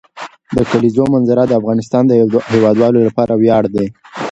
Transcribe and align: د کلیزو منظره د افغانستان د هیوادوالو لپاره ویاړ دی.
د 0.57 0.57
کلیزو 0.69 1.03
منظره 1.13 1.43
د 1.47 1.51
افغانستان 1.61 2.03
د 2.07 2.11
هیوادوالو 2.51 2.99
لپاره 3.07 3.33
ویاړ 3.41 3.63
دی. 3.75 3.87